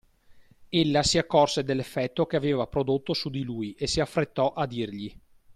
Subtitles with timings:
[0.69, 5.15] Ella si accorse dell'effetto che aveva prodotto su di lui e si affrettò a dirgli.